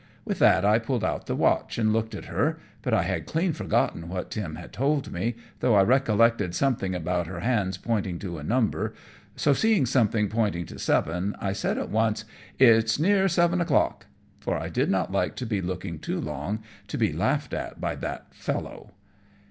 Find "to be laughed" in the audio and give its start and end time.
16.87-17.53